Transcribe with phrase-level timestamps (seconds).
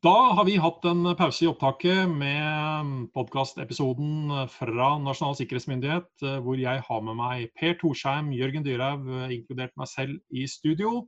[0.00, 6.56] Da har vi hatt en pause i opptaket med podkastepisoden fra Nasjonal sikkerhetsmyndighet, eh, hvor
[6.56, 11.02] jeg har med meg Per Torsheim, Jørgen Dyrhaug, eh, inkludert meg selv, i studio.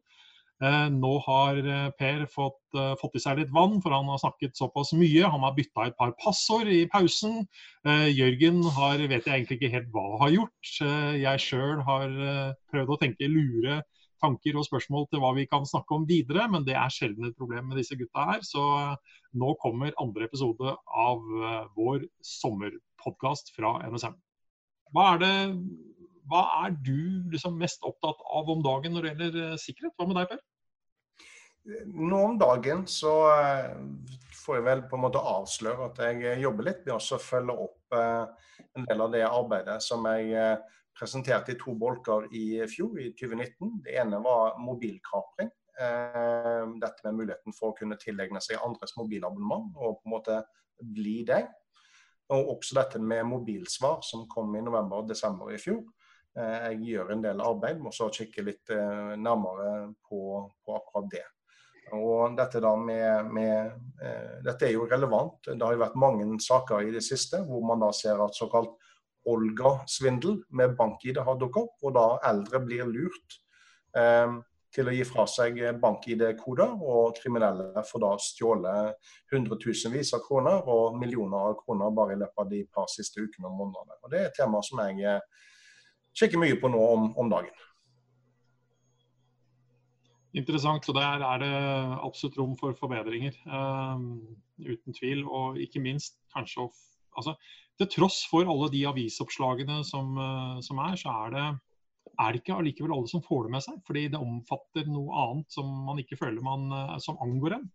[0.60, 1.62] Eh, nå har
[1.96, 2.60] Per fått,
[3.00, 5.24] fått, i seg litt vann, for han har snakket såpass mye.
[5.24, 7.48] Han har bytta et par passord i pausen.
[7.88, 10.76] Jørgen har, vet jeg egentlig ikke helt hva har gjort.
[11.16, 12.12] Jeg sjøl har
[12.68, 13.80] prøvd å tenke lure
[14.22, 17.38] tanker og spørsmål til hva vi kan snakke om videre, men det er sjelden et
[17.38, 18.44] problem med disse gutta her.
[18.46, 24.16] Så eh, nå kommer andre episode av eh, vår sommerpodkast fra NSM.
[24.92, 25.34] Hva er, det,
[26.28, 29.96] hva er du liksom mest opptatt av om dagen når det gjelder eh, sikkerhet?
[29.96, 30.42] Hva med deg, Per?
[31.86, 33.12] Nå om dagen så
[34.42, 37.94] får jeg vel på en måte avsløre at jeg jobber litt med å følge opp
[37.94, 40.56] en del av det arbeidet som jeg
[40.98, 43.80] presenterte i to bolker i fjor, i 2019.
[43.84, 45.50] Det ene var mobilkapring.
[45.80, 50.38] Eh, dette med muligheten for å kunne tilegne seg andres mobilabonnement og på en måte
[50.82, 51.48] bli deg.
[52.32, 55.82] Og også dette med mobilsvar, som kom i november og desember i fjor.
[56.36, 60.20] Eh, jeg gjør en del arbeid med å kikke litt eh, nærmere på,
[60.64, 61.24] på, akkurat det.
[61.92, 63.72] Og dette, med, med,
[64.46, 65.42] dette er jo relevant.
[65.44, 68.78] Det har jo vært mange saker i det siste hvor man da ser at såkalt
[69.28, 73.36] Olga-svindel med bank-ID har dukket opp, og da eldre blir lurt
[73.94, 74.32] eh,
[74.72, 78.74] til å gi fra seg bank-ID-koder, og kriminelle får da stjåle
[79.32, 83.50] hundretusenvis av kroner og millioner av kroner bare i løpet av de par siste ukene
[83.50, 84.00] og månedene.
[84.00, 85.44] Og Det er et tema som jeg eh,
[86.18, 87.54] kikker mye på nå om, om dagen.
[90.32, 90.88] Interessant.
[90.88, 91.52] Og der er det
[92.02, 93.36] absolutt rom for forbedringer.
[93.46, 94.22] Um,
[94.58, 95.26] uten tvil.
[95.26, 96.70] Og ikke minst kanskje å
[97.18, 97.36] altså,
[97.80, 101.44] til tross for alle de avisoppslagene som, eh, som er, så er det,
[102.20, 103.78] er det ikke allikevel alle som får det med seg.
[103.86, 107.70] Fordi det omfatter noe annet som man ikke føler man, eh, som angår en.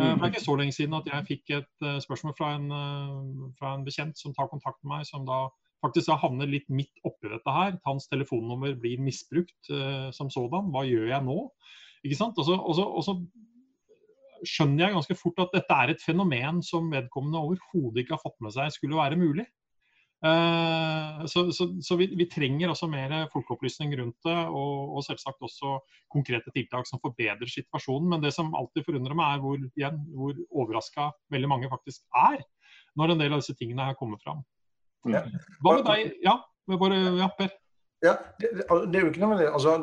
[0.00, 0.06] Mm.
[0.16, 2.70] Det er ikke så lenge siden at jeg fikk et spørsmål fra en,
[3.58, 5.50] fra en bekjent som tar kontakt med meg, som da
[5.84, 7.76] faktisk da havner litt midt oppi dette her.
[7.84, 10.70] Hans telefonnummer blir misbrukt uh, som sådan.
[10.72, 11.36] Hva gjør jeg nå?
[12.02, 12.38] Ikke sant?
[12.38, 13.16] Og så, og så, og så
[14.48, 18.40] skjønner jeg ganske fort at dette er et fenomen som vedkommende overhodet ikke har fått
[18.42, 19.46] med seg skulle være mulig.
[20.22, 25.42] Uh, så, så, så vi, vi, trenger også mer folkeopplysning rundt det, og, og, selvsagt
[25.42, 25.80] også
[26.14, 28.06] konkrete tiltak som forbedrer situasjonen.
[28.12, 32.38] Men det som alltid forundrer meg, er hvor, igjen, hvor overraska veldig mange faktisk er
[32.98, 34.44] når en del av disse tingene her kommer fram.
[35.10, 35.24] Ja.
[35.58, 36.14] Hva med deg?
[36.22, 36.36] Ja,
[36.70, 37.50] bare, ja Per?
[38.02, 39.76] Ja, det, det, er jo ikke noe altså,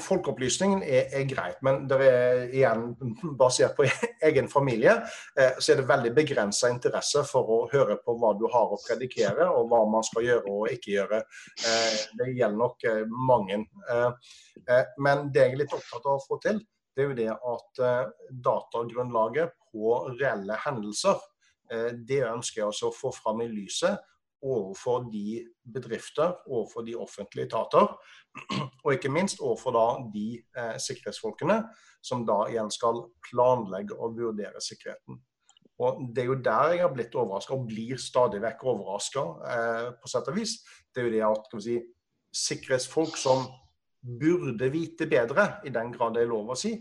[0.00, 2.86] Folkeopplysningen er, er, greit, men det er igjen
[3.36, 3.84] basert på
[4.30, 4.94] egen familie,
[5.36, 8.80] eh, så er det veldig begrensa interesse for å høre på hva du har å
[8.80, 11.20] predikere, og hva man skal gjøre og ikke gjøre.
[11.68, 13.60] Eh, det gjelder nok eh, mange.
[13.92, 14.32] Eh,
[14.64, 16.64] eh, men det jeg er litt opptatt av å få til,
[16.96, 21.20] det er jo det at eh, datagrunnlaget på reelle hendelser,
[21.70, 24.00] det ønsker jeg også å få fram i lyset
[24.42, 27.94] overfor de bedrifter, overfor de offentlige etater,
[28.84, 31.60] og ikke minst overfor da de eh, sikkerhetsfolkene
[32.02, 35.20] som da igjen skal planlegge og vurdere sikkerheten.
[35.80, 39.88] Og Det er jo der jeg har blitt overraska, og blir stadig vekk overraska, eh,
[39.96, 40.58] på sett og vis.
[40.92, 41.76] Det er jo det at si,
[42.36, 43.46] sikkerhetsfolk som
[44.00, 46.74] burde vite bedre, i den grad det er lov å si,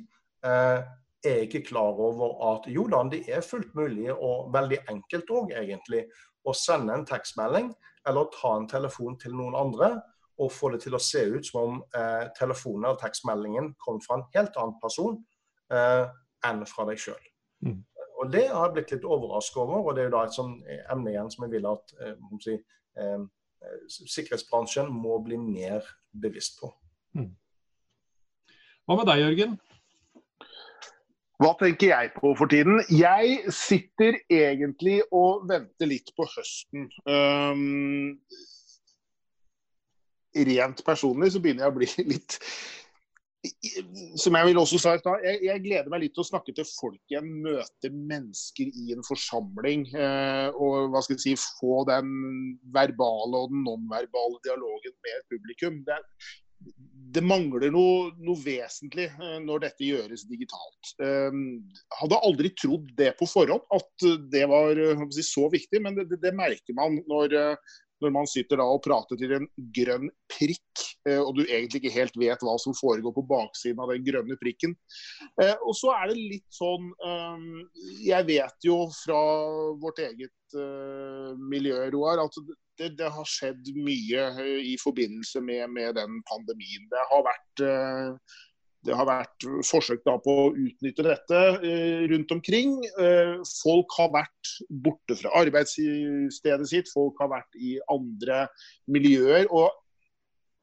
[0.43, 0.79] eh,
[1.25, 5.51] er ikke klar over at jo da, det er fullt mulig og veldig enkelt òg,
[5.51, 6.05] egentlig,
[6.49, 7.73] å sende en tekstmelding
[8.09, 9.93] eller ta en telefon til noen andre
[10.39, 14.19] og få det til å se ut som om eh, telefonen eller tekstmeldingen kom fra
[14.19, 15.17] en helt annen person
[15.73, 16.05] eh,
[16.47, 17.25] enn fra deg sjøl.
[17.65, 17.81] Mm.
[18.19, 20.55] Og Det har jeg blitt litt overrasket over, og det er jo da et sånn
[20.91, 22.55] emne igjen som jeg vil at eh, si,
[22.99, 23.21] eh,
[23.87, 26.71] sikkerhetsbransjen må bli mer bevisst på.
[27.19, 27.31] Mm.
[28.87, 29.59] Hva med deg, Jørgen?
[31.39, 32.81] Hva tenker jeg på for tiden?
[32.91, 36.89] Jeg sitter egentlig og venter litt på høsten.
[37.07, 38.17] Um,
[40.49, 42.35] rent personlig så begynner jeg å bli litt
[44.19, 46.57] Som jeg vil også sa i stad, jeg, jeg, gleder meg litt til å snakke
[46.57, 47.31] til folk igjen.
[47.47, 49.87] Møte mennesker i en forsamling.
[49.95, 52.11] Uh, og hva skal jeg si, få den
[52.75, 55.79] verbale og den nonverbale dialogen med publikum.
[55.87, 56.01] Det,
[57.13, 60.93] det mangler noe, noe, vesentlig eh, når dette gjøres digitalt.
[61.01, 61.59] Um,
[62.01, 66.19] hadde aldri trodd det på forhånd, at det var eh, si, så viktig, men det,
[66.21, 67.33] det, merker man når,
[68.03, 72.41] når, man sitter og prater til en grønn prikk, og du egentlig ikke helt vet
[72.43, 74.75] hva som foregår på baksiden av den grønne prikken.
[75.39, 76.91] Og så er det litt sånn
[78.03, 79.21] Jeg vet jo fra
[79.79, 80.57] vårt eget
[81.39, 82.35] miljø, Roar, at
[82.79, 86.87] det, det, har skjedd mye eh, i forbindelse med, med, den pandemien.
[86.91, 88.37] Det har vært uh,
[88.87, 92.77] det har vært forsøk på å utnytte dette eh, rundt omkring.
[93.01, 94.53] Eh, folk har vært
[94.85, 98.45] borte fra arbeidsstedet sitt, folk har vært i andre
[98.87, 99.49] miljøer.
[99.51, 99.67] og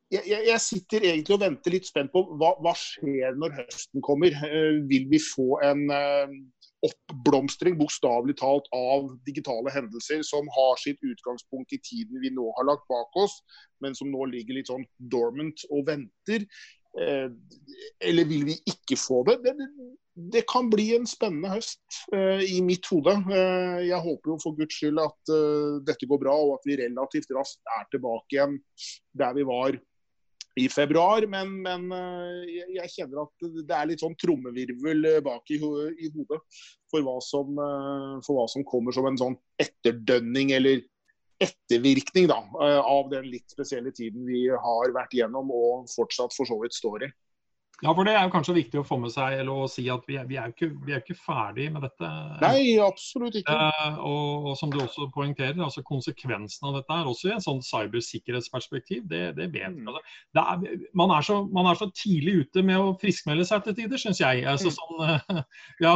[0.06, 4.32] jeg, jeg, sitter egentlig og venter litt spent på hva, hva skjer når høsten kommer.
[4.48, 5.84] Eh, vil vi få en
[6.84, 12.68] oppblomstring, bokstavelig talt, av digitale hendelser som har sitt utgangspunkt i tiden vi nå har
[12.68, 13.38] lagt bak oss,
[13.80, 16.44] men som nå ligger litt sånn dormant og venter?
[16.96, 17.28] Eh,
[18.08, 19.38] eller vil vi ikke få det?
[19.44, 19.54] det?
[20.32, 23.12] Det, kan bli en spennende høst uh, i mitt hode.
[23.28, 26.78] Uh, jeg håper jo for guds skyld at uh, dette går bra, og at vi
[26.80, 28.56] relativt raskt er tilbake igjen
[29.12, 29.76] der vi var
[30.56, 31.26] i februar.
[31.30, 31.86] Men, men
[32.48, 36.40] jeg, jeg, kjenner at det er litt sånn trommevirvel bak i, hodet
[36.90, 37.56] for hva, som,
[38.24, 40.84] for hva som kommer som en sånn etterdønning eller
[41.42, 46.48] ettervirkning da, eh, av den litt spesielle tiden vi har vært gjennom og fortsatt for
[46.48, 47.10] så vidt står i.
[47.84, 50.04] Ja, for Det er jo kanskje viktig å få med seg eller å si at
[50.08, 52.08] vi er, vi er, jo, ikke, vi er ikke ferdig med dette.
[52.40, 53.52] Nei, absolutt ikke.
[53.52, 57.44] Eh, og, og, som du også poengterer, altså konsekvensen av dette er også i en
[57.44, 59.02] sånn cybersikkerhetsperspektiv.
[59.10, 59.84] Det, det vet vi.
[59.84, 60.00] Altså,
[60.96, 61.12] man,
[61.52, 64.46] man, er så, tidlig ute med å friskmelde seg til tider, syns jeg.
[64.48, 64.78] Altså, mm.
[64.80, 65.44] sånn,
[65.84, 65.94] ja,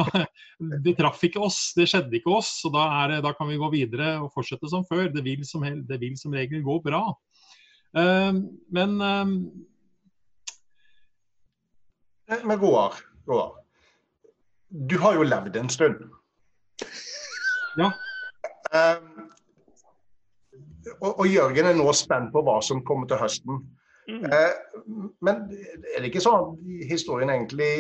[0.85, 2.53] det traff ikke oss, det skjedde ikke oss.
[2.61, 5.09] så da, er, da, kan vi gå videre og fortsette som før.
[5.17, 7.07] Det vil som, det vil som regel gå bra.
[7.97, 8.45] Eh,
[8.77, 9.27] men Eh,
[12.45, 12.95] men Roar,
[13.27, 13.53] Roar,
[14.71, 16.05] du har jo levd en stund.
[17.79, 17.91] Ja.
[18.71, 19.31] Um,
[21.01, 23.61] og, og, Jørgen er nå spent på hva som kommer til høsten.
[24.11, 24.25] Mm.
[24.31, 25.45] Uh, men
[25.95, 27.75] er det ikke sånn at historien egentlig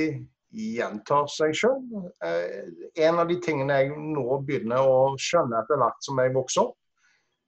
[0.50, 1.80] gjentar seg sjøl?
[2.22, 6.66] Uh, en av de tingene jeg nå begynner å skjønne etter hvert som jeg vokser
[6.66, 6.76] opp,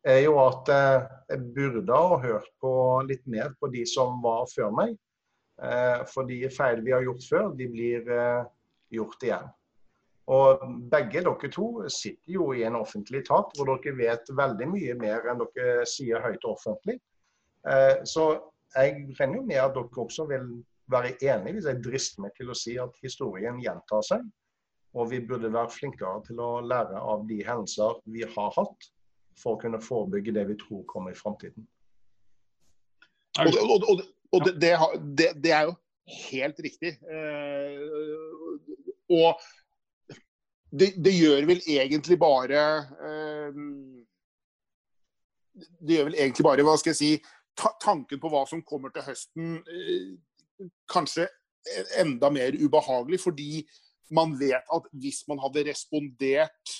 [0.06, 2.72] er jo at uh, jeg burde ha hørt på
[3.10, 4.94] litt mer på de som var før meg.
[5.60, 8.44] Eh, for de feil vi har gjort før, de blir eh,
[8.96, 9.50] gjort igjen.
[10.32, 14.94] Og begge dere to sitter jo i en offentlig etat hvor dere vet veldig mye
[15.00, 16.98] mer enn dere sier høyt offentlig.
[17.68, 18.30] Eh, så
[18.76, 20.46] jeg regner jo med at dere også vil
[20.92, 24.24] være enige hvis jeg drister meg til å si at historien gjentar seg.
[24.92, 28.90] Og vi burde være flinkere til å lære av de hendelser vi har hatt,
[29.40, 31.64] for å kunne forebygge det vi tror kommer i framtiden.
[33.40, 34.02] Og,
[34.32, 34.72] og det, det,
[35.18, 35.74] det, det, er jo
[36.28, 36.94] helt riktig.
[37.04, 37.80] Eh,
[39.12, 39.42] og
[40.72, 42.62] det, gjør vel egentlig bare
[43.08, 43.60] eh,
[45.52, 47.12] Det gjør vel egentlig bare, hva skal jeg si,
[47.58, 51.28] ta, tanken på hva som kommer til høsten, eh, kanskje
[52.00, 53.20] enda mer ubehagelig.
[53.20, 53.66] Fordi
[54.12, 56.78] man vet at hvis man hadde respondert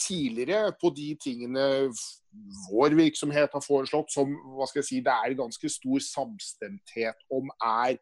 [0.00, 1.64] tidligere på de tingene
[2.70, 7.52] vår virksomhet har foreslått, som hva skal jeg si, det er ganske stor samstemthet om
[7.62, 7.98] er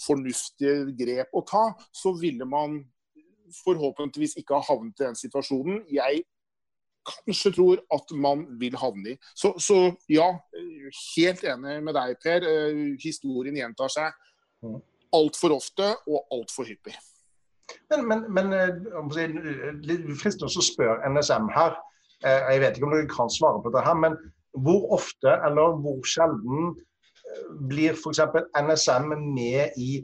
[0.00, 2.80] fornuftige grep å ta, så ville man
[3.64, 6.22] forhåpentligvis ikke ha havnet i den situasjonen jeg
[7.10, 9.18] kanskje tror at man vil havne i.
[9.34, 9.78] Så, så
[10.12, 10.28] ja,
[11.16, 12.46] helt enig med deg, Per.
[12.46, 14.12] Eh, historien gjentar seg
[14.64, 14.76] mm.
[15.16, 16.94] altfor ofte og altfor hyppig.
[17.90, 19.26] Men, men, men det
[19.86, 21.74] litt fristende å spørre NSM her.
[22.24, 24.16] Eh, jeg vet ikke om dere kan svare på dette, men
[24.64, 28.22] hvor ofte eller hvor sjelden eh, blir f.eks.
[28.58, 30.00] NSM med i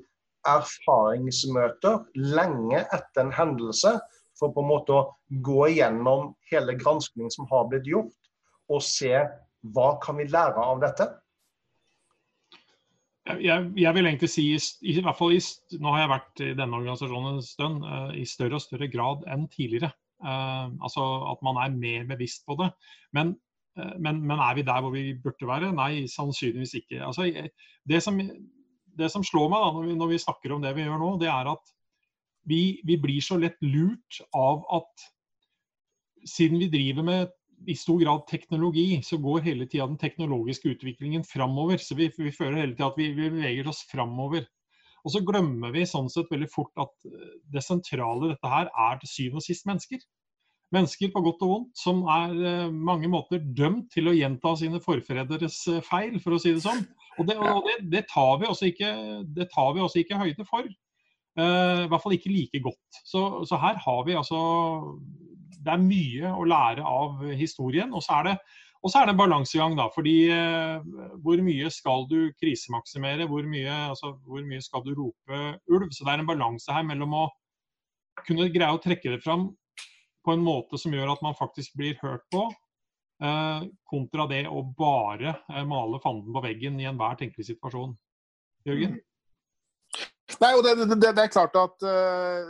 [0.46, 2.04] erfaringsmøter
[2.36, 3.96] lenge etter en hendelse,
[4.36, 5.04] for på en måte å
[5.44, 8.12] gå igjennom hele granskningen som har blitt gjort,
[8.70, 9.14] og se
[9.74, 11.08] hva kan vi lære av dette?
[13.26, 15.40] Jeg, jeg, vil egentlig si, i, i hvert fall i,
[15.82, 19.24] nå har jeg vært i denne organisasjonen en stund, uh, i større og større grad
[19.32, 19.90] enn tidligere.
[20.22, 21.02] Uh, altså
[21.32, 22.70] At man er mer bevisst på det.
[23.16, 23.34] Men,
[23.80, 25.72] uh, men, men, er vi der hvor vi burde være?
[25.74, 27.00] Nei, sannsynligvis ikke.
[27.08, 27.26] Altså,
[27.90, 30.86] det, som, det, som, slår meg da, når vi, når vi, snakker om det vi
[30.86, 31.74] gjør nå, det er at
[32.46, 35.08] vi, vi blir så lett lurt av at
[36.26, 37.35] siden vi driver med
[37.66, 41.80] i stor grad teknologi, så går hele tida den teknologiske utviklingen framover.
[41.82, 44.46] Så vi, vi føler hele tida at vi, vi, beveger oss framover.
[45.06, 48.70] Og så glemmer vi sånn sett veldig fort at eh, det sentrale i dette her
[48.70, 50.02] er til syvende og sist mennesker.
[50.74, 54.80] Mennesker på godt og vondt som er uh, mange måter dømt til å gjenta sine
[54.82, 56.82] forfrederes uh, feil, for å si det sånn.
[57.20, 58.90] Og det, og det, det tar vi også ikke,
[60.02, 60.66] ikke høyde for.
[61.38, 62.98] Uh, I hvert fall ikke like godt.
[63.06, 64.40] Så, så her har vi altså
[65.66, 67.92] det er mye å lære av historien.
[67.94, 68.34] Og så er det,
[68.86, 69.88] er det en balansegang, da.
[69.94, 70.84] fordi eh,
[71.24, 73.26] hvor mye skal du krisemaksimere?
[73.30, 75.90] Hvor mye, altså, hvor mye, skal du rope ulv?
[75.90, 77.24] Så det er en balanse her mellom å
[78.24, 79.50] kunne greie å trekke det fram
[80.26, 82.46] på en måte som gjør at man faktisk blir hørt på,
[83.22, 87.94] eh, kontra det å bare eh, male fanden på veggen i enhver tenkelig situasjon.
[88.66, 88.96] Jørgen?
[90.42, 92.48] Nei, og det, det, det, er klart at uh,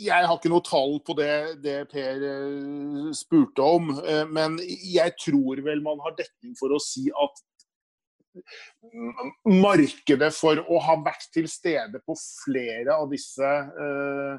[0.00, 1.32] Jeg har ikke noe tall på det,
[1.64, 3.92] det Per uh, spurte om.
[4.00, 7.44] Uh, men jeg tror vel man har dekning for å si at
[9.48, 14.38] markedet for å ha vært til stede på flere av disse uh,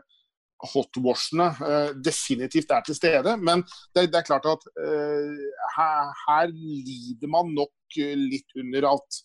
[0.72, 3.36] hotwashene uh, definitivt er til stede.
[3.42, 3.66] Men
[3.96, 5.44] det, det er klart at uh,
[5.78, 9.22] her, her, lider man nok litt under at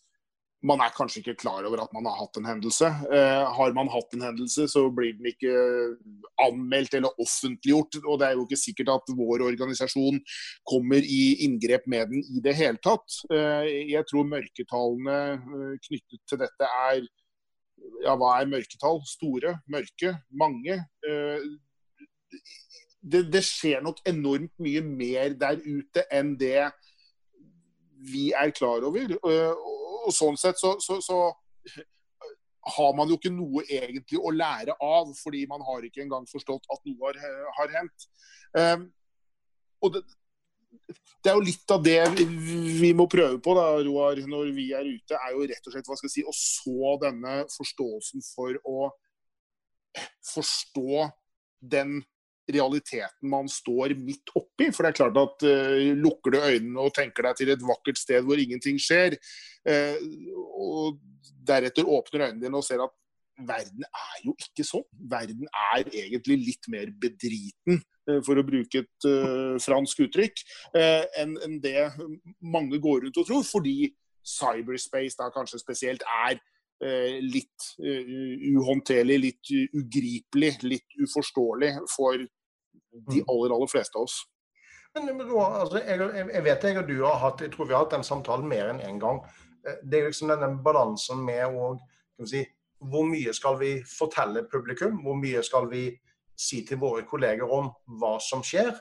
[0.65, 2.89] man er kanskje ikke klar over at man har hatt en hendelse.
[3.13, 5.53] Eh, har man hatt en hendelse, så blir den ikke
[6.43, 7.99] anmeldt eller offentliggjort.
[8.05, 10.19] Og det er jo ikke sikkert at vår organisasjon
[10.69, 13.21] kommer i inngrep med den i det hele tatt.
[13.31, 17.05] Eh, jeg tror mørketallene eh, knyttet til dette er
[18.03, 19.03] ja, hva er mørketall?
[19.07, 20.81] Store, mørke, mange.
[21.07, 21.47] Eh,
[23.07, 26.71] det, det skjer nok enormt mye mer der ute enn det
[28.07, 29.17] vi er klar over.
[29.17, 29.67] Eh,
[30.07, 31.21] og sånn sett så, så, så,
[32.77, 36.65] har man jo ikke noe egentlig å lære av, fordi man har ikke engang forstått
[36.75, 38.07] at noe har, har hendt.
[38.59, 38.89] Um,
[39.87, 40.03] og det,
[40.89, 42.01] det, er jo litt av det
[42.81, 45.91] vi må prøve på da, Roar, når vi er ute, er jo rett og slett
[45.91, 48.91] hva skal jeg si, å så denne forståelsen for å
[50.35, 51.07] forstå
[51.77, 52.01] den
[52.53, 54.71] realiteten man står midt oppi.
[54.73, 58.00] For det er klart at uh, lukker du øynene og tenker deg til et vakkert
[58.00, 59.19] sted hvor ingenting skjer,
[59.69, 59.99] uh,
[60.55, 61.00] og
[61.47, 62.95] deretter åpner øynene dine og ser at
[63.47, 64.87] verden er jo ikke sånn.
[65.11, 69.09] Verden er egentlig litt mer bedriten, uh, for å bruke et
[69.62, 70.43] fransk uttrykk,
[71.21, 71.88] enn en det
[72.43, 73.47] mange går rundt og tror.
[73.47, 73.91] Fordi
[74.26, 76.41] cyberspace da kanskje spesielt er
[77.25, 82.21] litt uhåndterlig, litt ugripelig, litt uforståelig for
[83.07, 83.29] de mm.
[83.33, 84.21] aller, aller fleste av oss.
[84.97, 86.00] Men, altså, jeg,
[86.33, 88.71] jeg, vet jeg og du har hatt jeg tror vi har hatt den samtalen mer
[88.73, 89.21] enn én en gang.
[89.67, 91.75] Eh, det er liksom denne balansen med å
[92.25, 92.45] si,
[92.76, 95.00] Hvor mye skal vi fortelle publikum?
[95.05, 95.88] Hvor mye skal vi
[96.37, 98.75] si til våre kolleger om hva som skjer?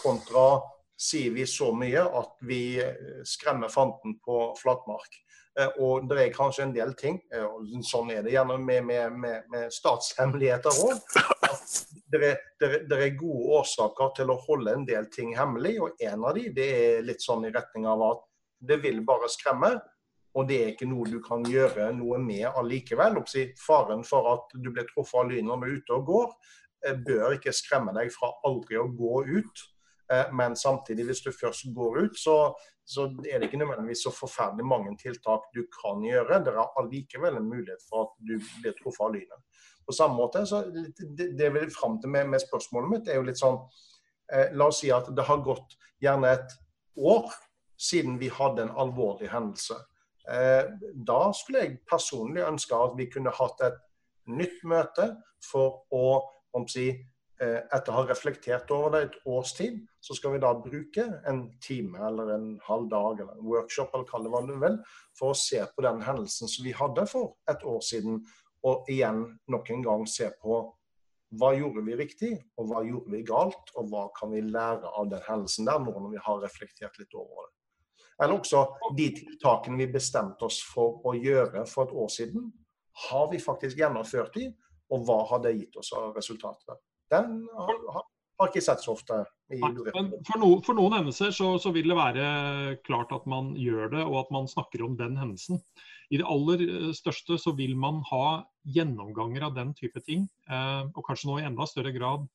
[0.00, 0.62] Kontra
[1.02, 5.18] sier vi så mye at vi eh, skremmer fanten på flatmark.
[5.58, 8.84] Eh, og det er kanskje en del ting, eh, og sånn er det gjerne med,
[8.88, 11.00] med, med, med statshemmeligheter òg,
[12.12, 15.78] det er, det er, gode årsaker til å holde en del ting hemmelig.
[15.80, 18.26] Og en av de, det er litt sånn i retning av at
[18.68, 19.74] det vil bare skremme.
[20.36, 23.18] Og det er ikke noe du kan gjøre noe med allikevel.
[23.60, 26.30] Faren for at du blir truffet av lynet når du er ute og går,
[27.08, 29.64] bør ikke skremme deg fra aldri å gå ut.
[30.32, 32.34] Men samtidig, hvis du først går ut, så,
[32.84, 36.40] så er det ikke nødvendigvis så forferdelig mange tiltak du kan gjøre.
[36.44, 39.62] Det er allikevel en mulighet for at du blir truffet av lynet.
[39.86, 40.64] På samme måte, så
[41.18, 43.58] Det, det vil fram til med, med, spørsmålet mitt, er jo litt sånn
[44.32, 46.58] eh, La oss si at det har gått gjerne et
[46.96, 47.32] år
[47.78, 49.78] siden vi hadde en alvorlig hendelse.
[50.28, 53.80] Eh, da skulle jeg personlig ønske at vi kunne hatt et
[54.30, 55.14] nytt møte
[55.50, 56.20] for å
[56.52, 57.11] om å si, Eh,
[57.42, 61.44] etter å ha reflektert over det et års tid, så skal vi da bruke en
[61.64, 64.78] time eller en halv dag eller en workshop eller kall det hva du vil,
[65.18, 68.20] for å se på den hendelsen som vi hadde for et år siden,
[68.62, 70.60] og igjen nok en gang se på
[71.40, 75.08] hva gjorde vi riktig, og hva gjorde vi galt, og hva kan vi lære av
[75.10, 77.52] den hendelsen der nå når vi har reflektert litt over det.
[78.20, 78.66] Eller også
[78.98, 82.50] de tiltakene vi bestemte oss for å gjøre for et år siden.
[83.08, 84.50] Har vi faktisk gjennomført de,
[84.92, 86.76] og hva har det gitt oss av resultater?
[87.12, 88.02] Den har,
[88.40, 89.22] har ikke sett så ofte.
[89.52, 92.26] For, no, for, noen hendelser så, så, vil det være
[92.86, 95.60] klart at man gjør det, og at man snakker om den hendelsen.
[96.12, 98.42] I det aller eh, største så vil man ha
[98.74, 102.28] gjennomganger av den type ting, eh, og kanskje nå i enda større grad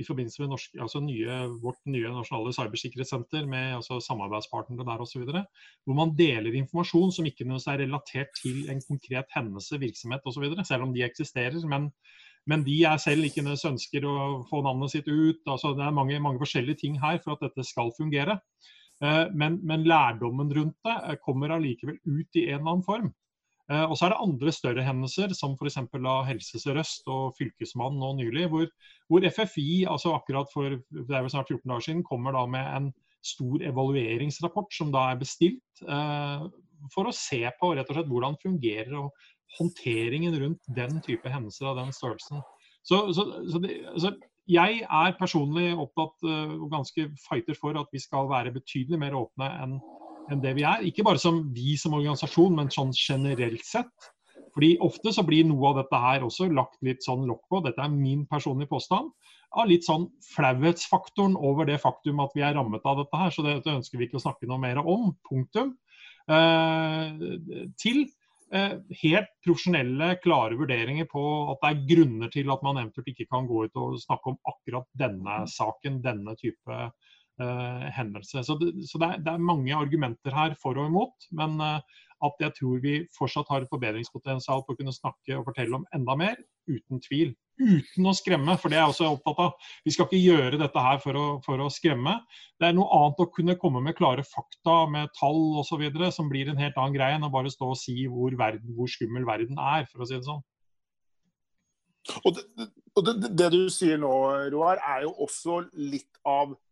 [0.00, 5.26] i forbindelse med norsk, altså nye, vårt nye nasjonale cybersikkerhetssenter med altså samarbeidspartnere der osv.
[5.28, 10.48] Hvor man deler informasjon som ikke er relatert til en konkret hendelse, virksomhet osv.
[10.64, 11.60] Selv om de eksisterer.
[11.68, 11.90] Men
[12.50, 14.16] men de er selv ikke nødvendigvis ønsker å
[14.48, 15.40] få navnet sitt ut.
[15.46, 18.38] altså Det er mange, mange forskjellige ting her for at dette skal fungere.
[19.02, 23.12] Eh, men, men lærdommen rundt det eh, kommer allikevel ut i en eller annen form.
[23.70, 25.78] Eh, og så er det andre større hendelser, som f.eks.
[25.78, 28.66] av Helse Sør-Øst og Fylkesmannen nå nylig, hvor,
[29.08, 32.68] hvor, FFI altså akkurat for det er vel snart 14 dager siden, kommer da med
[32.76, 32.90] en
[33.22, 36.46] stor evalueringsrapport som da er bestilt eh,
[36.90, 39.12] for å se på rett og slett hvordan fungerer og
[39.58, 42.42] håndteringen rundt den type hendelser av den størrelsen.
[42.82, 44.14] Så, så, så det, altså,
[44.50, 49.18] jeg er personlig opptatt uh, og ganske fighter for at vi skal være betydelig mer
[49.18, 49.76] åpne enn
[50.30, 50.84] en det vi er.
[50.86, 54.10] Ikke bare som vi som organisasjon, men sånn generelt sett.
[54.54, 57.62] Fordi Ofte så blir noe av dette her også lagt litt sånn lokk på.
[57.64, 59.10] Dette er min personlige påstand.
[59.52, 63.32] Av litt sånn flauhetsfaktoren over det faktum at vi er rammet av dette her.
[63.34, 65.10] Så dette ønsker vi ikke å snakke noe mer om.
[65.28, 65.74] Punktum.
[66.30, 67.18] Uh,
[67.80, 68.04] til
[68.52, 73.48] helt profesjonelle, klare vurderinger på at det er grunner til at man eventuelt ikke kan
[73.48, 76.90] gå ut og snakke om akkurat denne saken, denne type eh,
[77.96, 78.44] hendelse.
[78.46, 81.28] Så, det, så det, er, det, er, mange argumenter her for og imot.
[81.36, 85.46] Men eh, at jeg tror vi fortsatt har et forbedringspotensial på å kunne snakke og
[85.48, 86.36] fortelle om enda mer,
[86.70, 87.32] uten tvil.
[87.58, 89.72] Uten å skremme, for det er jeg også opptatt av.
[89.86, 92.14] Vi skal ikke gjøre dette her for å, for å skremme.
[92.62, 95.82] Det er noe annet å kunne komme med klare fakta med tall osv.
[96.14, 98.90] som blir en helt annen greie enn å bare stå og si hvor, verden, hvor
[98.90, 100.42] skummel verden er, for å si det sånn.
[102.26, 102.68] Og det,
[102.98, 104.12] og det, det du sier nå,
[104.54, 106.71] Roar, er jo også litt av eh,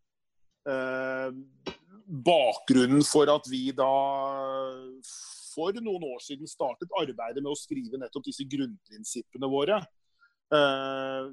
[2.11, 3.89] bakgrunnen for at vi da
[5.51, 9.81] for noen år siden startet arbeidet med å skrive nettopp disse grunnprinsippene våre.
[10.55, 11.31] Eh,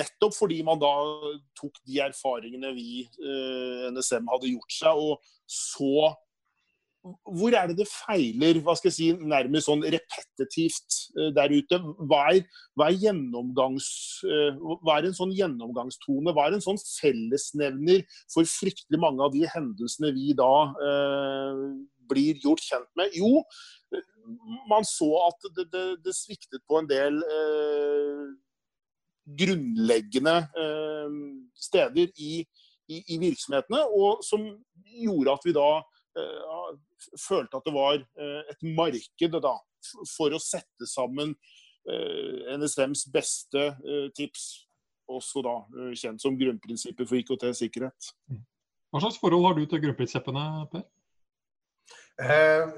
[0.00, 0.92] nettopp fordi man da
[1.58, 6.14] tok de erfaringene vi, eh, NSM, hadde gjort seg, og så
[7.00, 11.78] hvor er det det feiler, hva skal jeg si, nærmest sånn repetitivt uh, der ute?
[12.10, 12.42] Hva er,
[12.76, 16.34] hva, er uh, hva er, en sånn gjennomgangstone?
[16.36, 20.52] Hva er en sånn fellesnevner for fryktelig mange av de hendelsene vi da
[20.84, 21.62] eh,
[22.10, 23.16] blir gjort kjent med?
[23.16, 23.40] Jo,
[24.68, 27.16] man så at det, det, det sviktet på en del
[29.40, 30.34] grunnleggende
[31.56, 32.42] steder i,
[32.90, 34.44] i, i virksomhetene, og som
[35.00, 35.99] gjorde at vi da Eh,
[37.20, 39.54] følte at det var eh, et marked da,
[40.16, 41.34] for å sette sammen
[41.88, 43.70] eh, NSMs beste
[44.16, 44.46] tips,
[45.10, 45.56] også da
[45.98, 48.14] kjent som grunnprinsipper for IKT-sikkerhet.
[48.30, 48.44] Mm.
[48.90, 50.86] Hva slags forhold har du til grunnprinsippene, Per?
[52.20, 52.72] Eh,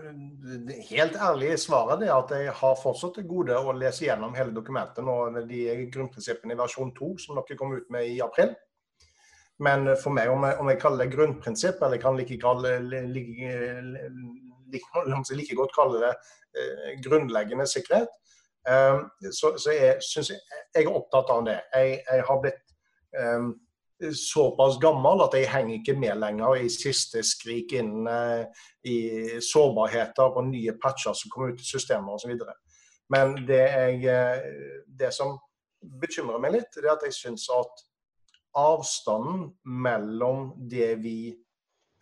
[0.88, 5.02] helt ærlig svaret er at jeg har fortsatt det gode å lese gjennom hele dokumentet
[5.04, 5.16] nå,
[5.48, 8.54] de grunnprinsippene i versjon 2 som dere kom ut med i april.
[9.60, 12.78] Men for meg, om jeg, om jeg kaller det grunnprinsipp, eller jeg kan like, kalle,
[12.82, 13.50] like,
[14.72, 16.14] like, like godt kalle det
[16.58, 18.08] eh, grunnleggende sikkerhet,
[18.68, 20.40] eh, så, så jeg syns jeg,
[20.74, 21.60] jeg, er opptatt av det.
[21.74, 22.74] Jeg, jeg har blitt
[23.18, 23.52] eh,
[24.10, 28.98] såpass gammel at jeg henger ikke med lenger i siste skrik innen eh, i
[29.44, 32.34] sårbarheter og nye patcher som kommer ut i systemer osv.
[33.12, 35.36] Men det, jeg, eh, det som
[36.02, 37.86] bekymrer meg litt, det er at jeg syns at
[38.58, 41.16] avstanden mellom det vi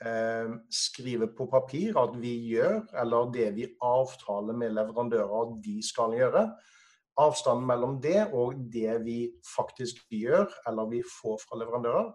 [0.04, 5.76] eh, skriver på papir at vi gjør, eller det vi avtaler med leverandører at de
[5.84, 6.48] skal gjøre,
[7.20, 9.20] avstanden mellom det og det vi
[9.56, 12.12] faktisk gjør, eller vi får fra leverandører,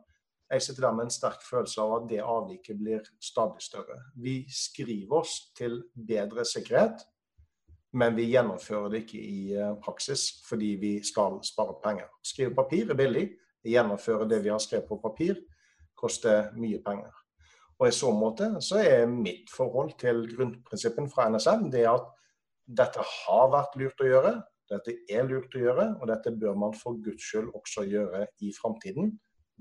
[0.52, 3.98] jeg sitter der med en sterk følelse av at det avviket blir stadig større.
[4.22, 7.02] Vi skriver oss til bedre sikkerhet,
[7.98, 12.12] men vi gjennomfører det ikke i eh, praksis fordi vi skal spare penger.
[12.24, 13.26] Skrive papir er billig,
[13.66, 15.40] gjennomføre det vi har skrevet på papir,
[15.98, 17.14] koster mye penger.
[17.80, 22.06] Og I så måte så er mitt forhold til grunnprinsippen fra NSM det at
[22.66, 24.36] dette har vært lurt å gjøre,
[24.72, 28.52] dette er lurt å gjøre, og dette bør man for guds skyld også gjøre i
[28.56, 29.12] framtiden.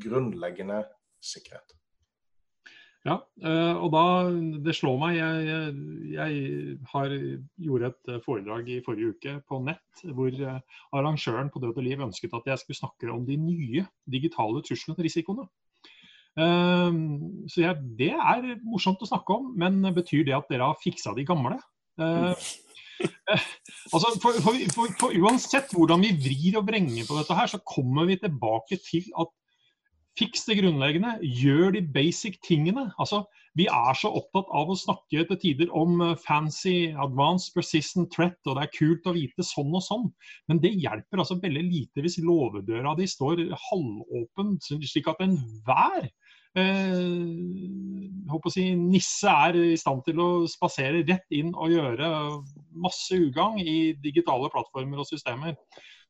[0.01, 0.81] Grunnleggende
[1.21, 1.75] sikkerhet.
[3.05, 4.05] Ja, eh, og da
[4.65, 5.19] Det slår meg.
[5.19, 5.75] Jeg,
[6.15, 7.13] jeg har
[7.61, 11.85] gjorde et eh, foredrag i forrige uke på nett hvor eh, arrangøren på Død og
[11.85, 15.47] liv ønsket at jeg skulle snakke om de nye digitale truslene og risikoene.
[16.35, 21.13] Så jeg, Det er morsomt å snakke om, men betyr det at dere har fiksa
[21.15, 21.61] de gamle?
[23.95, 27.63] altså, for, for, for, for, Uansett hvordan vi vrir og vrenger på dette, her, så
[27.63, 29.31] kommer vi tilbake til at
[30.19, 31.17] Fiks det grunnleggende.
[31.27, 32.87] Gjør de basic tingene.
[33.03, 33.25] Altså,
[33.59, 38.39] vi er så opptatt av å snakke til tider om eh, fancy, advanced, persistent threat,
[38.47, 40.07] og det er kult å vite sånn og sånn.
[40.51, 46.09] Men det hjelper altså veldig lite hvis låvedøra di står halvåpen, slik at enhver
[46.59, 52.11] eh, si, nisse er i stand til å spasere rett inn og gjøre
[52.87, 55.59] masse ugagn i digitale plattformer og systemer.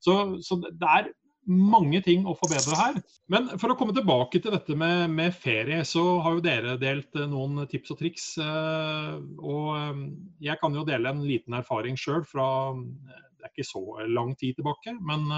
[0.04, 1.12] Så, så det er
[1.46, 2.98] mange ting å forbedre her.
[3.32, 7.16] Men for å komme tilbake til dette med, med ferie, så har jo dere delt
[7.18, 8.26] eh, noen tips og triks.
[8.40, 10.02] Eh, og eh,
[10.50, 14.58] jeg kan jo dele en liten erfaring sjøl fra Det er ikke så lang tid
[14.58, 14.96] tilbake.
[15.00, 15.28] Men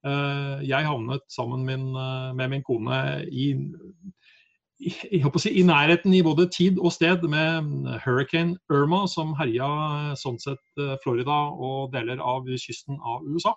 [0.00, 1.90] jeg havnet sammen min,
[2.32, 3.50] med min kone i
[4.80, 7.68] i, si, i, nærheten i både tid og sted med
[8.06, 9.68] hurricane Irma, som herja
[10.16, 13.52] sånn sett Florida og deler av kysten av USA.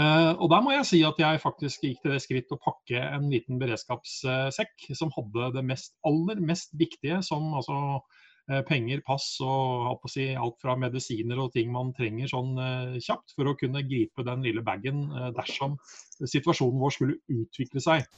[0.00, 2.96] Uh, og der må jeg si at jeg faktisk gikk til det skritt å pakke
[2.96, 9.26] en liten beredskapssekk som hadde det mest, aller mest viktige, som altså uh, penger, pass
[9.44, 13.84] og si, alt fra medisiner og ting man trenger sånn uh, kjapt for å kunne
[13.84, 15.04] gripe den lille bagen
[15.36, 15.76] dersom
[16.22, 18.08] situasjonen vår skulle utvikle seg.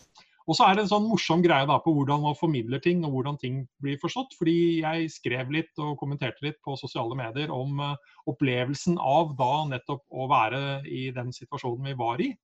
[0.44, 3.14] Og så er det en sånn morsom greie da på hvordan man formidler ting og
[3.16, 4.36] hvordan ting blir forstått.
[4.36, 7.94] Fordi jeg skrev litt og kommenterte litt på sosiale medier om uh,
[8.30, 12.34] opplevelsen av da nettopp å være i den situasjonen vi var i.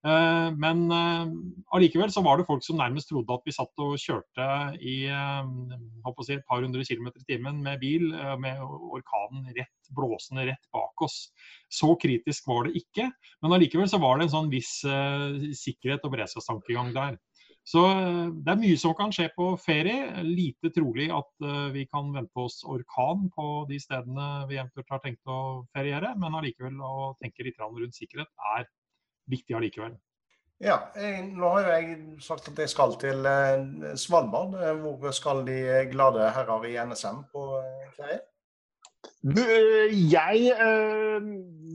[0.00, 1.28] Uh, men uh,
[1.76, 4.46] allikevel så var det folk som nærmest trodde at vi satt og kjørte
[4.80, 8.06] i si, et par hundre kilometer i timen med bil
[8.40, 11.18] med orkanen rett, blåsende rett bak oss.
[11.72, 13.08] Så kritisk var det ikke,
[13.40, 14.78] men allikevel så var det en sånn viss
[15.60, 17.20] sikkerhet og beredskapstankegang der.
[17.66, 20.24] Så eh, det er mye som kan skje på ferie.
[20.26, 25.02] Lite trolig at uh, vi kan vente oss orkan på de stedene vi eventuelt har
[25.04, 25.40] tenkt å
[25.74, 28.66] feriere, men allikevel å tenke litt rundt sikkerhet er
[29.30, 29.98] viktig allikevel.
[30.60, 34.56] Ja, jeg, Nå har jeg sagt at jeg skal til uh, Svalbard.
[34.82, 35.60] Hvor skal de
[35.92, 37.46] glade herrer i NSM på
[37.96, 38.20] ferie?
[39.20, 40.52] Jeg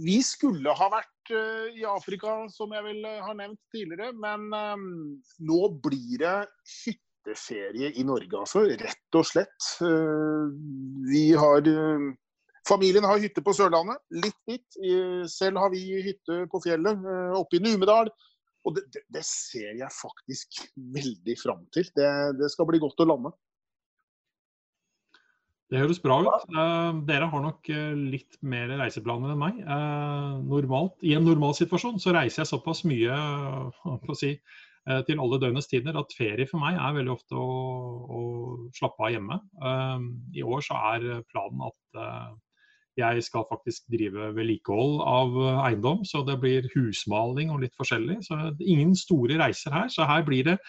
[0.06, 4.11] Vi skulle ha vært uh, i Afrika, som jeg vel ha har nevnt tidligere.
[4.19, 4.85] Men um,
[5.49, 6.35] nå blir det
[6.83, 8.65] hytteferie i Norge, altså.
[8.69, 9.71] Rett og slett.
[11.09, 11.65] Vi har
[12.65, 14.77] Familien har hytte på Sørlandet, litt dit.
[15.29, 17.03] Selv har vi hytte på fjellet
[17.38, 18.09] oppe i Numedal.
[18.65, 20.63] Og det, det, det, ser jeg faktisk
[20.95, 21.85] veldig fram til.
[21.93, 22.09] Det,
[22.39, 23.31] det skal bli godt å lande.
[25.73, 26.45] Det høres bra ut.
[26.54, 29.58] Uh, dere har nok uh, litt mer reiseplaner enn meg.
[29.65, 33.17] Uh, normalt, I en normal situasjon så reiser jeg såpass mye
[34.19, 34.36] si,
[35.08, 37.45] til alle døgnets tider at ferie for meg er veldig ofte å,
[38.06, 38.19] å
[38.78, 39.39] slappe av hjemme.
[40.38, 42.04] I år så er planen at
[42.99, 48.21] jeg skal faktisk drive vedlikehold av eiendom, så det blir husmaling og litt forskjellig.
[48.27, 49.89] Så ingen store reiser her.
[49.91, 50.60] Så her blir det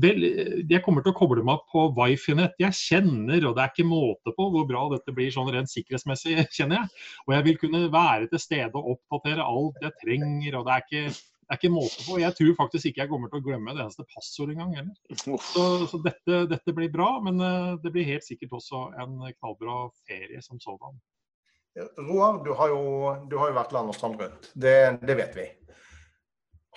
[0.00, 0.24] Vel,
[0.70, 2.54] jeg kommer til å koble meg på wifi-nett.
[2.62, 6.38] Jeg kjenner, og det er ikke måte på hvor bra dette blir sånn rent sikkerhetsmessig,
[6.56, 7.02] kjenner jeg.
[7.26, 10.56] Og jeg vil kunne være til stede og oppdatere alt jeg trenger.
[10.56, 11.04] og det er ikke
[11.42, 12.16] det er ikke måte på.
[12.22, 14.94] Jeg tror faktisk ikke jeg kommer til å glemme det eneste passord engang heller.
[15.20, 19.82] Så, så dette, dette, blir bra, men eh, det blir helt sikkert også en knallbra
[20.08, 20.96] ferie som sådan.
[21.80, 22.80] Roar, du har jo,
[23.30, 24.50] du har jo vært land og strand rundt.
[24.54, 25.46] Det, det vet vi.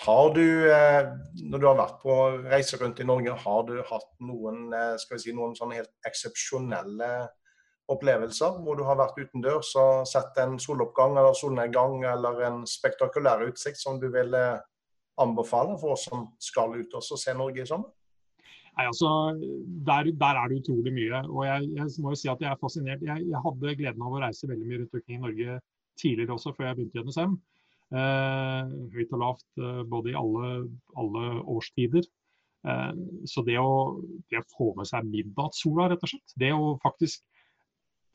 [0.05, 1.07] Har du, eh,
[1.47, 5.17] når du har vært på reise rundt i Norge, har du hatt noen, eh, skal
[5.17, 7.09] vi si, noen sånne helt eksepsjonelle
[7.91, 13.45] opplevelser hvor du har vært utendørs og sett en soloppgang eller solnedgang eller en spektakulær
[13.45, 14.33] utsikt som du vil
[15.21, 17.91] anbefale for oss som skal ut og se Norge i sommer?
[18.75, 19.09] Nei, altså,
[19.87, 21.21] der, der, er det utrolig mye.
[21.31, 23.03] og jeg, jeg, må jo si at jeg er fascinert.
[23.05, 25.59] Jeg, jeg, hadde gleden av å reise veldig mye rundt omkring i Norge
[26.01, 27.37] tidligere også, før jeg begynte i NSM.
[27.93, 30.51] Eh, høyt og lavt eh, både i alle,
[30.99, 32.03] alle årstider.
[32.65, 32.93] Eh,
[33.29, 33.71] så det å,
[34.31, 37.23] det å, få med seg midnattssola, rett og slett, det å faktisk,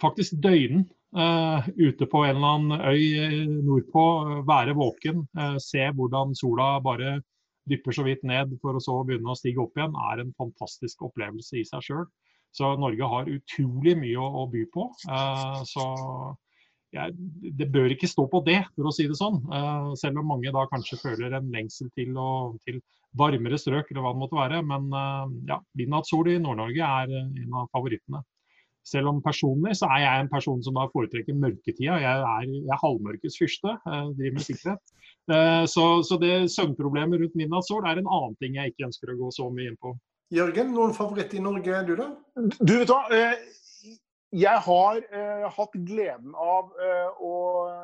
[0.02, 4.02] faktisk døgnen ute på en eller annen øy nordpå,
[4.46, 5.24] være våken,
[5.58, 7.16] se hvordan sola bare
[7.70, 11.06] dypper så vidt ned for å så begynne å stige opp igjen, er en fantastisk
[11.08, 12.04] opplevelse i seg sjøl.
[12.54, 14.88] Så Norge har utrolig mye å, å by på.
[15.70, 15.84] så
[16.94, 17.14] jeg,
[17.58, 19.38] det bør ikke stå på det, for å si det sånn.
[19.46, 22.80] Eh, selv om mange da kanskje føler en lengsel til, å, til
[23.18, 24.60] varmere strøk, eller hva det måtte være.
[24.66, 28.24] Men eh, ja, midnattssol i Nord-Norge er uh, en av favorittene.
[28.86, 31.98] Selv om personlig så er jeg en person som da foretrekker mørketida.
[32.00, 34.94] Jeg er, jeg er halvmørkets fyrste, driver med sikkerhet.
[35.70, 39.28] Så, så det søvnproblemet rundt midnattssol er en annen ting jeg ikke ønsker å gå
[39.36, 39.92] så mye inn på.
[40.34, 42.08] Jørgen, noen favoritt i Norge, er du da?
[42.62, 43.04] Du vet hva,
[44.30, 47.34] jeg har eh, hatt gleden av eh, å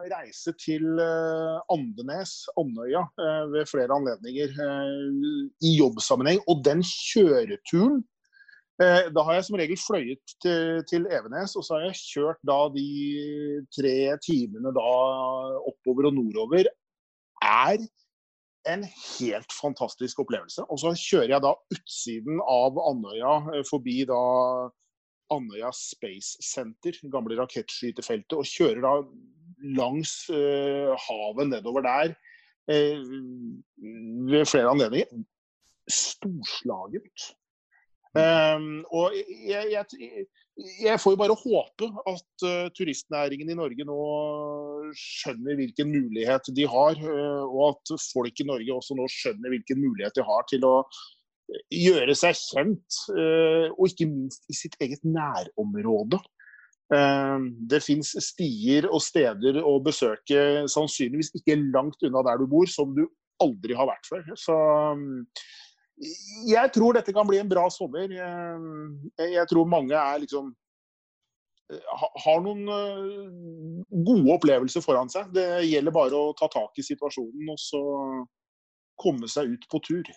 [0.07, 6.39] reise til eh, Andenes, Andøya, eh, ved flere anledninger eh, i jobbsammenheng.
[6.47, 8.07] Og den kjøreturen eh,
[8.77, 12.59] Da har jeg som regel fløyet til, til, Evenes, og så har jeg kjørt da
[12.75, 12.89] de
[13.73, 14.91] tre timene da
[15.71, 16.69] oppover og nordover.
[17.41, 17.81] Er
[18.67, 20.65] en helt fantastisk opplevelse.
[20.71, 24.21] Og så kjører jeg da utsiden av Andøya forbi da
[25.35, 28.95] Andøya Space Center, gamle rakettskytefeltet, og kjører da
[29.79, 32.12] langs uh, havet nedover der
[32.71, 33.17] uh,
[34.31, 35.25] ved flere anledninger.
[35.91, 37.33] Storslagent.
[38.16, 40.26] Um, og jeg, jeg,
[40.81, 43.98] jeg, får jo bare håpe at uh, turistnæringen i Norge nå
[44.96, 47.02] skjønner hvilken mulighet de har,
[47.44, 50.79] og at folk i Norge også nå skjønner hvilken mulighet de har til å
[51.70, 56.22] gjøre seg kjent, uh, og ikke minst i sitt eget nærområde.
[56.94, 57.38] Eh,
[57.70, 62.92] det fins stier og steder å besøke, sannsynligvis ikke langt unna der du bor, som
[62.94, 63.07] du
[63.42, 64.29] aldri har vært før.
[64.38, 64.57] Så
[65.97, 68.11] jeg tror dette kan bli en bra sommer.
[68.13, 70.53] Jeg tror mange er liksom
[71.67, 72.69] har noen
[73.91, 75.33] gode opplevelser foran seg.
[75.35, 77.83] Det gjelder bare å ta tak i situasjonen og så
[79.01, 80.13] komme seg ut på tur.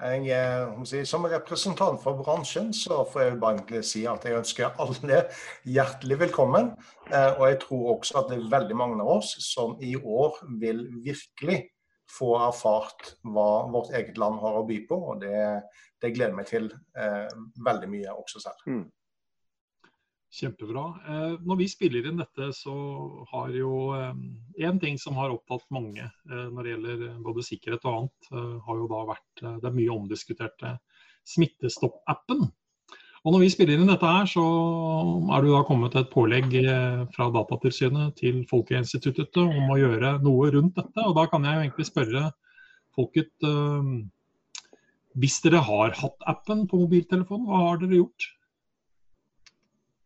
[0.00, 5.26] Jeg, som representant for bransjen så får jeg bare egentlig si at jeg ønsker alle
[5.68, 6.72] hjertelig velkommen.
[7.12, 10.86] Og jeg tror også at det er veldig mange av oss som i år vil
[11.04, 11.66] virkelig
[12.10, 14.98] få erfart hva vårt eget land har å by på.
[15.12, 15.42] Og det,
[16.02, 17.28] det gleder meg til eh,
[17.66, 18.64] veldig mye også selv.
[18.66, 18.88] Mm.
[20.30, 20.84] Kjempebra.
[21.10, 22.74] Eh, når vi spiller inn dette, så
[23.32, 27.86] har jo én eh, ting som har opptatt mange eh, når det gjelder både sikkerhet
[27.86, 30.76] og annet, eh, har jo da vært eh, det mye omdiskuterte
[31.30, 32.46] Smittestopp-appen.
[33.20, 34.42] Og når vi spiller inn dette her, så
[35.36, 40.48] er det da kommet et pålegg eh, fra Datatilsynet til Folkeinstituttet om å gjøre noe
[40.54, 41.04] rundt dette.
[41.04, 42.22] Og da kan jeg jo egentlig spørre
[42.96, 43.92] folket eh,
[45.20, 48.30] Hvis dere har hatt appen på mobiltelefonen, hva har dere gjort?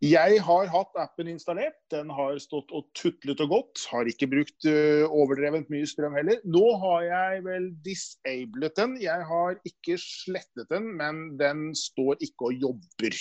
[0.05, 1.77] Jeg har hatt appen installert.
[1.93, 3.85] Den har stått og tutlet og gått.
[3.93, 6.43] Har ikke brukt uh, overdrevent mye strøm heller.
[6.45, 8.99] Nå har jeg vel disablet den.
[9.01, 13.19] Jeg har ikke slettet den, men den står ikke og jobber.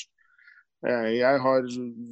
[0.84, 1.68] Uh, jeg har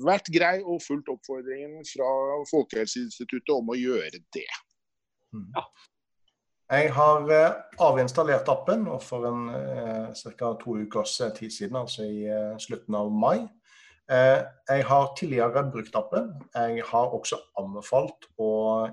[0.08, 2.12] vært grei og fulgt oppfordringen fra
[2.54, 4.50] Folkehelseinstituttet om å gjøre det.
[5.36, 5.50] Mm.
[5.58, 5.68] Ja.
[6.72, 9.50] Jeg har uh, avinstallert appen og for en
[10.16, 10.54] ca.
[10.62, 12.30] to ukers tid siden, altså i
[12.62, 13.50] slutten av mai.
[14.12, 16.32] Eh, jeg har tidligere brukt appen.
[16.56, 18.50] Jeg har også anbefalt å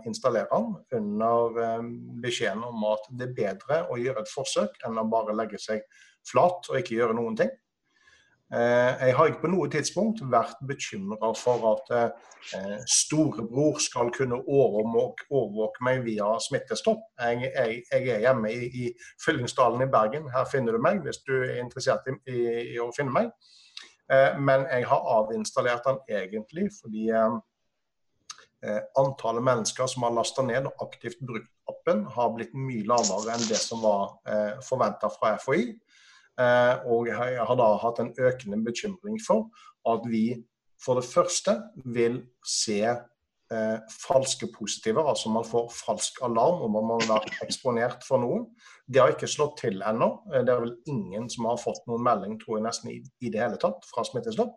[0.07, 1.88] installere den under eh,
[2.22, 5.83] beskjeden om at det er bedre å gjøre et forsøk enn å bare legge seg
[6.28, 7.50] flat og ikke gjøre noen ting.
[8.54, 11.92] Eh, jeg har ikke på noe tidspunkt vært bekymra for at
[12.87, 17.02] storebror skal kunne overvåke meg via Smittestopp.
[17.18, 20.31] Jeg, jeg, jeg er hjemme i, i Fyllingsdalen i Bergen.
[20.31, 22.42] Her finner du meg hvis du er interessert i, i,
[22.76, 23.35] i å finne meg.
[24.12, 27.37] Eh, men jeg har avinstallert den egentlig fordi eh,
[28.64, 33.35] eh, antallet mennesker som har lasta ned og aktivt brukt appen, har blitt mye lavere
[33.35, 34.14] enn det som var
[34.64, 35.75] forventa fra FHI.
[36.88, 39.51] Og jeg har da hatt en økende bekymring for
[39.92, 40.38] at vi
[40.81, 42.81] for det første vil se
[43.54, 48.46] eh, falske positiver, altså man får falsk alarm om man har vært eksponert for noen.
[48.87, 50.11] Det har ikke slått til ennå.
[50.32, 53.32] Eh, det er vel ingen som har fått noen melding tror jeg nesten i, i
[53.32, 54.56] det hele tatt fra Smittestopp.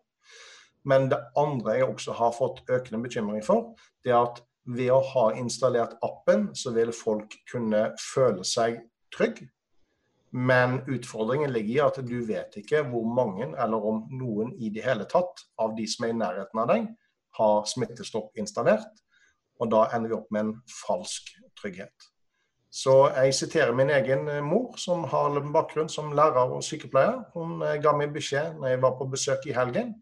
[0.88, 3.76] Men det andre jeg også har fått økende bekymring for,
[4.06, 8.80] det er at ved å ha installert appen, så vil folk kunne føle seg
[9.14, 9.44] trygg.
[10.32, 14.86] Men utfordringen ligger i at du vet ikke hvor mange, eller om noen i det
[14.86, 16.88] hele tatt, av de som er i nærheten av deg,
[17.38, 19.04] har Smittestopp installert.
[19.62, 22.12] Og da ender vi opp med en falsk trygghet.
[22.72, 27.20] Så jeg siterer min egen eh, mor, som har bakgrunn som lærer og sykepleier.
[27.36, 29.94] Hun eh, ga meg beskjed når jeg var på besøk i helgen.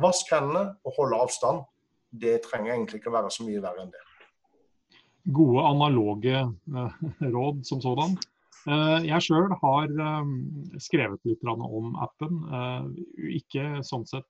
[0.00, 1.66] Vask hendene og hold avstand.
[2.08, 4.02] Det trenger egentlig ikke å være så mye verre enn det.
[5.36, 7.04] Gode analoge eh,
[7.36, 8.16] råd som sådan.
[8.66, 10.30] Eh, jeg sjøl har eh,
[10.82, 12.40] skrevet litt om appen.
[12.58, 12.88] Eh,
[13.38, 14.26] ikke sånn sett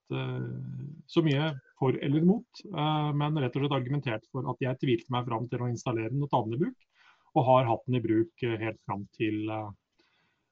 [1.06, 2.62] så mye for eller imot,
[3.16, 6.24] men rett og slett argumentert for at jeg tvilte meg fram til å installere den
[6.24, 6.86] og ta den i bruk.
[7.36, 9.50] Og har hatt den i bruk helt fram til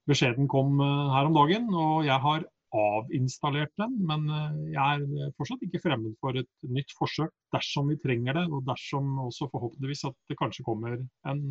[0.09, 1.71] beskjeden kom her om dagen.
[1.73, 2.45] Og jeg har
[2.75, 4.27] avinstallert den, men
[4.73, 9.19] jeg er fortsatt ikke fremmed for et nytt forsøk dersom vi trenger det, og dersom
[9.29, 11.43] også forhåpentligvis at det kanskje kommer en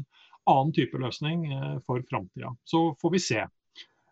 [0.49, 2.51] annen type løsning eh, for framtida.
[2.67, 3.43] Så får vi se.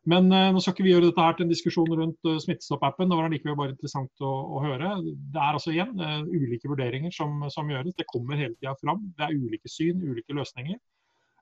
[0.10, 3.12] Men uh, nå skal ikke vi gjøre dette her til en diskusjon rundt Smittestopp-appen.
[3.12, 4.96] Det var likevel bare interessant å, å, høre.
[5.06, 5.94] Det er altså igjen
[6.32, 7.94] ulike vurderinger som, som, gjøres.
[8.00, 9.04] Det kommer hele tida fram.
[9.14, 10.80] Det er ulike syn, ulike løsninger.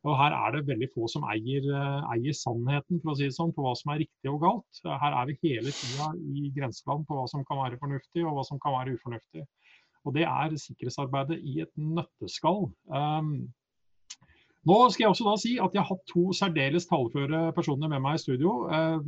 [0.07, 1.65] Og Her er det veldig få som eier,
[2.13, 4.81] eier, sannheten for å si det sånn, på hva som er riktig og galt.
[4.87, 8.45] Her er vi hele tida i grenseland på hva som kan være fornuftig og hva
[8.47, 9.43] som kan være ufornuftig.
[10.07, 12.69] Og Det er sikkerhetsarbeidet i et nøtteskall.
[12.87, 13.49] Um,
[14.69, 18.03] nå skal jeg også da si at jeg har hatt to særdeles taleføre personer med
[18.03, 18.53] meg i studio.
[18.69, 18.99] Eh,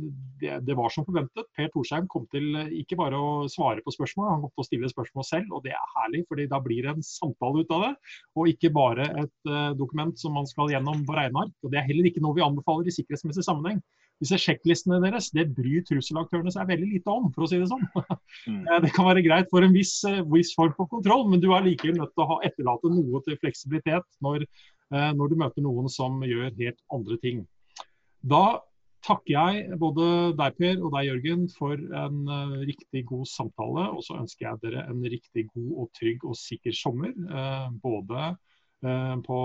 [0.42, 1.48] det, det var som forventet.
[1.56, 4.68] Per Torsheim kom til eh, ikke bare å svare på spørsmål, han kom til å
[4.68, 5.54] stille spørsmål selv.
[5.54, 7.92] Og det er herlig, fordi da blir det en samtale ut av det.
[8.38, 11.52] Og ikke bare et uh, dokument som man skal gjennom på regneark.
[11.62, 13.82] Og det er heller ikke noe vi anbefaler i sikkerhetsmessig sammenheng.
[14.22, 17.86] Disse sjekklistene deres det bryr trusselaktørene seg veldig lite om, for å si det sånn.
[18.42, 18.64] Mm.
[18.82, 19.92] Det kan være greit for en viss,
[20.32, 23.36] viss form for kontroll, men du er likevel nødt til å ha, etterlate noe til
[23.38, 27.38] fleksibilitet når Eh, når du møter noen som gjør helt andre ting.
[28.20, 28.60] Da
[29.02, 30.06] takker jeg både
[30.38, 33.88] deg, Per, og deg, Jørgen, for en uh, riktig god samtale.
[33.96, 37.14] Og så ønsker jeg dere en riktig god og trygg og sikker sommer.
[37.30, 38.32] Uh, både
[38.82, 39.36] på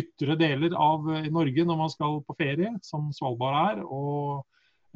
[0.00, 3.82] ytre deler av Norge når man skal på ferie, som Svalbard er.
[3.84, 4.46] Og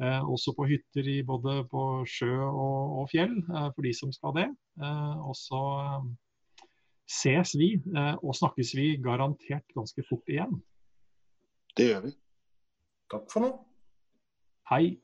[0.01, 4.47] også på hytter i både på sjø og, fjell, for de som skal det.
[4.81, 5.61] og så
[7.11, 10.59] ses vi eh, og snakkes vi garantert ganske fort igjen.
[11.77, 12.13] Det gjør vi.
[13.11, 13.51] Takk for nå.
[14.71, 14.95] Hei.